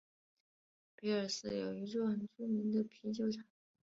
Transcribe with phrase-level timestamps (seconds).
[0.95, 3.43] 皮尔斯有一座很著名的啤酒厂。